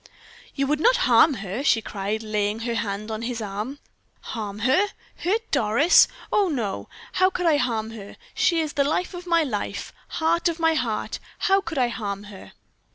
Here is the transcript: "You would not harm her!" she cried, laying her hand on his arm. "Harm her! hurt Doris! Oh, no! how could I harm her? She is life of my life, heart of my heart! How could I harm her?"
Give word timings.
"You 0.55 0.65
would 0.65 0.79
not 0.79 0.95
harm 1.05 1.35
her!" 1.45 1.63
she 1.63 1.79
cried, 1.79 2.23
laying 2.23 2.61
her 2.61 2.73
hand 2.73 3.11
on 3.11 3.21
his 3.21 3.39
arm. 3.39 3.77
"Harm 4.21 4.61
her! 4.65 4.87
hurt 5.17 5.51
Doris! 5.51 6.07
Oh, 6.31 6.49
no! 6.49 6.89
how 7.11 7.29
could 7.29 7.45
I 7.45 7.57
harm 7.57 7.91
her? 7.91 8.17
She 8.33 8.61
is 8.61 8.75
life 8.75 9.13
of 9.13 9.27
my 9.27 9.43
life, 9.43 9.93
heart 10.17 10.49
of 10.49 10.59
my 10.59 10.73
heart! 10.73 11.19
How 11.37 11.61
could 11.61 11.77
I 11.77 11.89
harm 11.89 12.23
her?" 12.33 12.53